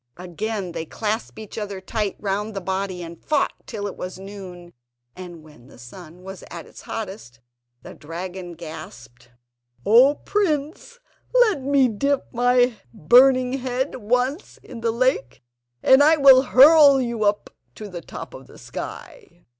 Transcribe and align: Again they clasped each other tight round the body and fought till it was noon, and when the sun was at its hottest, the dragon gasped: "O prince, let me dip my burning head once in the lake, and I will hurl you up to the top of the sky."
Again 0.17 0.71
they 0.71 0.87
clasped 0.87 1.37
each 1.37 1.59
other 1.59 1.79
tight 1.79 2.15
round 2.17 2.55
the 2.55 2.59
body 2.59 3.03
and 3.03 3.23
fought 3.23 3.53
till 3.67 3.85
it 3.85 3.95
was 3.95 4.17
noon, 4.17 4.73
and 5.15 5.43
when 5.43 5.67
the 5.67 5.77
sun 5.77 6.23
was 6.23 6.43
at 6.49 6.65
its 6.65 6.81
hottest, 6.81 7.39
the 7.83 7.93
dragon 7.93 8.53
gasped: 8.53 9.29
"O 9.85 10.15
prince, 10.15 10.99
let 11.41 11.61
me 11.61 11.87
dip 11.87 12.25
my 12.33 12.77
burning 12.91 13.59
head 13.59 13.93
once 13.97 14.57
in 14.63 14.81
the 14.81 14.89
lake, 14.89 15.43
and 15.83 16.01
I 16.01 16.17
will 16.17 16.41
hurl 16.41 16.99
you 16.99 17.23
up 17.23 17.51
to 17.75 17.87
the 17.87 18.01
top 18.01 18.33
of 18.33 18.47
the 18.47 18.57
sky." 18.57 19.45